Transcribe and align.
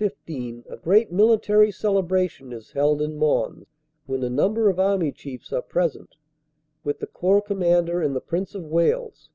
IS, 0.00 0.12
a 0.70 0.76
great 0.76 1.10
military 1.10 1.72
celebration 1.72 2.52
is 2.52 2.70
held 2.70 3.02
in 3.02 3.16
Mons, 3.16 3.66
when 4.06 4.22
a 4.22 4.30
number 4.30 4.68
of 4.68 4.78
Army 4.78 5.10
chiefs 5.10 5.52
are 5.52 5.60
present, 5.60 6.14
with 6.84 7.00
the 7.00 7.08
Corps 7.08 7.42
Commander 7.42 8.00
and 8.00 8.14
the 8.14 8.20
Prince 8.20 8.54
of 8.54 8.62
Wales. 8.62 9.28